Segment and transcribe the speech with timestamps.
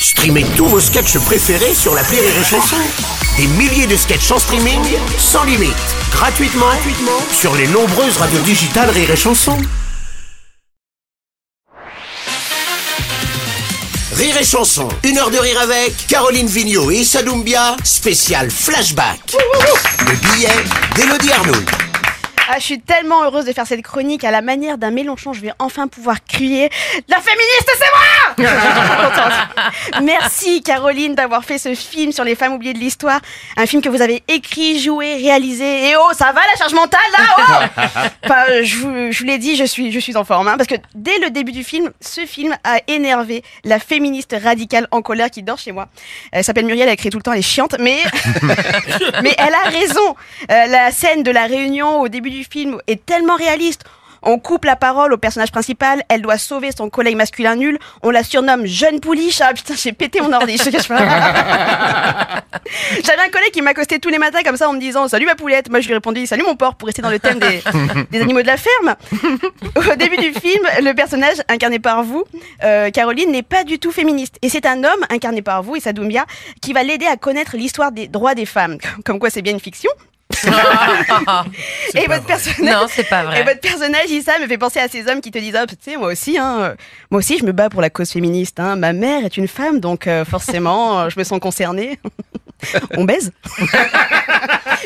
[0.00, 2.76] Streamez tous vos sketchs préférés sur la Rire et Chanson.
[3.36, 4.80] Des milliers de sketchs en streaming,
[5.18, 5.74] sans limite,
[6.12, 9.56] gratuitement, gratuitement sur les nombreuses radios digitales Rire et Chanson.
[14.12, 19.36] Rire et Chanson, une heure de rire avec Caroline Vigneault et Issa Doumbia, spécial flashback.
[20.00, 20.48] Le billet
[20.96, 21.87] d'Elodie Arnould.
[22.50, 25.34] Ah, je suis tellement heureuse de faire cette chronique à la manière d'un Mélenchon.
[25.34, 26.70] Je vais enfin pouvoir crier
[27.06, 28.50] La féministe, c'est moi
[30.02, 33.20] Merci Caroline d'avoir fait ce film sur les femmes oubliées de l'histoire.
[33.58, 35.90] Un film que vous avez écrit, joué, réalisé.
[35.90, 37.24] Et oh, ça va la charge mentale là?
[37.38, 37.82] Oh
[38.24, 40.48] Enfin, euh, je vous, je vous l'ai dit, je suis, je suis en forme.
[40.48, 44.88] hein, parce que dès le début du film, ce film a énervé la féministe radicale
[44.90, 45.88] en colère qui dort chez moi.
[46.32, 47.98] Elle s'appelle Muriel, elle crie tout le temps, elle est chiante, mais,
[49.22, 50.16] mais elle a raison.
[50.50, 53.84] Euh, la scène de la réunion au début du film est tellement réaliste.
[54.22, 58.10] On coupe la parole au personnage principal, elle doit sauver son collègue masculin nul, on
[58.10, 59.40] la surnomme jeune pouliche.
[59.40, 60.56] Ah putain, j'ai pété mon ordi.
[63.04, 65.34] J'avais un collègue qui m'accostait tous les matins comme ça en me disant Salut ma
[65.34, 65.70] poulette.
[65.70, 67.62] Moi je lui répondis Salut mon porc pour rester dans le thème des,
[68.10, 68.96] des animaux de la ferme.
[69.76, 72.24] Au début du film, le personnage incarné par vous,
[72.64, 74.36] euh, Caroline, n'est pas du tout féministe.
[74.42, 76.26] Et c'est un homme incarné par vous, Issa Doumbia,
[76.60, 78.78] qui va l'aider à connaître l'histoire des droits des femmes.
[79.04, 79.90] Comme quoi c'est bien une fiction.
[81.94, 83.40] et votre personnage, Non, c'est pas vrai.
[83.40, 85.74] et votre personnage, Issa, me fait penser à ces hommes qui te disent, ah, tu
[85.80, 86.74] sais, moi aussi, hein, euh,
[87.10, 88.60] moi aussi, je me bats pour la cause féministe.
[88.60, 88.76] Hein.
[88.76, 91.98] Ma mère est une femme, donc euh, forcément, euh, je me sens concernée.
[92.96, 93.30] On baise.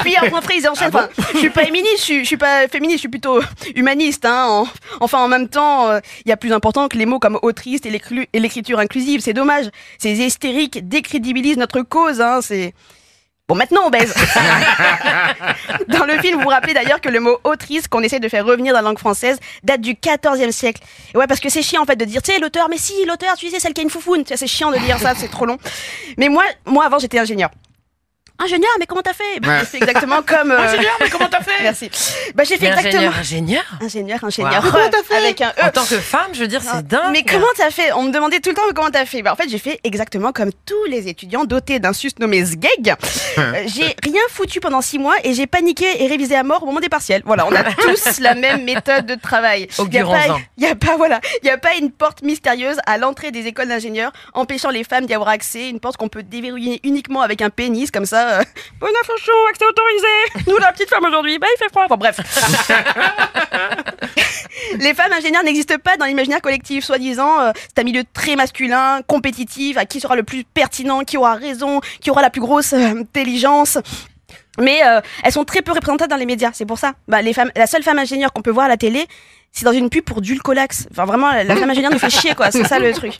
[0.00, 0.88] Puis après, ils enchaînent.
[0.88, 3.40] Enfin, je suis pas féministe, je suis, je suis pas féministe, je suis plutôt
[3.74, 4.24] humaniste.
[4.24, 4.46] Hein.
[4.48, 4.66] En-
[5.00, 7.80] enfin, en même temps, euh, il y a plus important que les mots comme autrice
[7.84, 9.20] et l'écru- et l'écriture inclusive.
[9.20, 9.66] C'est dommage.
[9.98, 12.22] Ces hystériques décrédibilisent notre cause.
[12.22, 12.40] Hein.
[12.42, 12.72] C'est
[13.48, 14.14] Bon, maintenant on baise.
[15.88, 18.44] dans le film, vous vous rappelez d'ailleurs que le mot autrice qu'on essaie de faire
[18.44, 20.82] revenir dans la langue française date du 14e siècle.
[21.14, 23.06] Et ouais, parce que c'est chiant en fait de dire, tu sais, l'auteur, mais si,
[23.06, 24.22] l'auteur, tu sais, celle qui a une foufoune.
[24.22, 25.56] Tu sais, c'est chiant de dire ça, c'est trop long.
[26.18, 27.48] Mais moi, moi avant, j'étais ingénieur.
[28.40, 30.52] Ingénieur, mais comment t'as fait bah, C'est exactement comme.
[30.52, 31.90] euh, Ingénieur, mais comment t'as fait Merci.
[32.34, 33.10] Bah, j'ai fait Mais exactement.
[33.18, 33.64] ingénieur, ingénieur.
[33.80, 34.64] Ingénieur, ingénieur.
[34.64, 34.70] Wow.
[34.70, 35.64] Comment t'as fait Avec un E.
[35.66, 37.10] En tant que femme, je veux dire, c'est dingue.
[37.12, 39.22] Mais comment t'as fait On me demandait tout le temps mais comment t'as fait.
[39.22, 42.94] Bah, en fait, j'ai fait exactement comme tous les étudiants dotés d'un sus nommé SGEG.
[43.66, 46.80] J'ai rien foutu pendant six mois et j'ai paniqué et révisé à mort au moment
[46.80, 47.22] des partiels.
[47.24, 49.68] Voilà, on a tous la même méthode de travail.
[49.78, 53.30] Il y a a pas, voilà, il y a pas une porte mystérieuse à l'entrée
[53.30, 55.68] des écoles d'ingénieurs empêchant les femmes d'y avoir accès.
[55.68, 58.27] Une porte qu'on peut déverrouiller uniquement avec un pénis comme ça.
[58.28, 58.42] Euh,
[58.80, 59.12] Bonne info
[59.50, 60.44] accès autorisé.
[60.46, 61.86] Nous la petite femme aujourd'hui, bah il fait froid.
[61.88, 62.20] Bon bref.
[64.78, 67.40] Les femmes ingénieurs n'existent pas dans l'imaginaire collectif, soi-disant.
[67.40, 71.34] euh, c'est un milieu très masculin, compétitif, à qui sera le plus pertinent, qui aura
[71.34, 73.78] raison, qui aura la plus grosse euh, intelligence.
[74.60, 76.92] Mais euh, elles sont très peu représentées dans les médias, c'est pour ça.
[77.06, 79.06] Bah, les femmes, la seule femme ingénieure qu'on peut voir à la télé,
[79.52, 80.88] c'est dans une pub pour Dulcolax.
[80.90, 82.50] Enfin, vraiment, la femme ingénieure nous fait chier, quoi.
[82.50, 83.18] C'est ça le truc.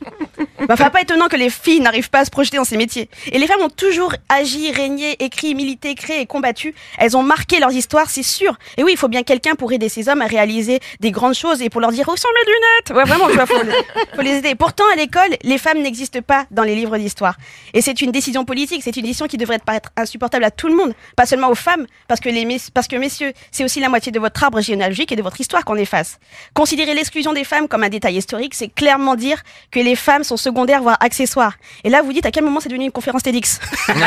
[0.67, 3.09] Bah, enfin, pas étonnant que les filles n'arrivent pas à se projeter dans ces métiers.
[3.31, 6.73] Et les femmes ont toujours agi, régné, écrit, milité, créé et combattu.
[6.97, 8.57] Elles ont marqué leurs histoires, c'est sûr.
[8.77, 11.61] Et oui, il faut bien quelqu'un pour aider ces hommes à réaliser des grandes choses
[11.61, 14.37] et pour leur dire où sont mes lunettes Ouais, vraiment, vois, faut, les- faut les
[14.37, 14.55] aider.
[14.55, 17.35] Pourtant, à l'école, les femmes n'existent pas dans les livres d'histoire.
[17.73, 20.75] Et c'est une décision politique, c'est une décision qui devrait paraître insupportable à tout le
[20.75, 24.11] monde, pas seulement aux femmes, parce que, les parce que messieurs, c'est aussi la moitié
[24.11, 26.19] de votre arbre généalogique et de votre histoire qu'on efface.
[26.53, 29.41] Considérer l'exclusion des femmes comme un détail historique, c'est clairement dire
[29.71, 31.53] que les femmes sont secondaires, voire accessoires.
[31.83, 33.59] Et là, vous dites à quel moment c'est devenu une conférence TEDx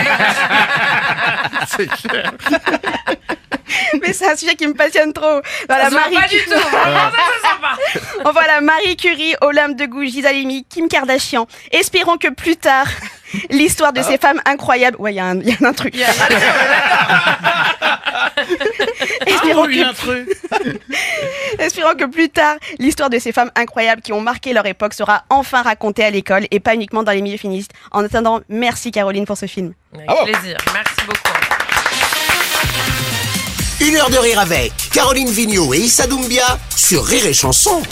[4.02, 5.40] Mais c'est un sujet qui me passionne trop.
[5.68, 6.50] Voilà, Ça Marie pas du tout.
[6.50, 7.10] Vraiment,
[7.42, 8.60] ça pas.
[8.60, 11.46] Marie Curie, Olympe de Gouges, Gisèle Halimi, Kim Kardashian.
[11.70, 12.86] Espérons que plus tard,
[13.50, 14.96] l'histoire de ces femmes incroyables.
[14.98, 15.94] Ouais, il y, a un- il y a un truc.
[19.26, 20.28] Espérons Ah, oui, que un truc.
[21.62, 25.24] Espérons que plus tard, l'histoire de ces femmes incroyables qui ont marqué leur époque sera
[25.30, 27.70] enfin racontée à l'école et pas uniquement dans les milieux féministes.
[27.92, 29.72] En attendant, merci Caroline pour ce film.
[29.94, 30.56] Avec Ah bon plaisir.
[30.74, 31.32] Merci beaucoup.
[33.80, 37.82] Une heure de rire avec Caroline Vigneault et Issa Doumbia sur Rire et Chanson.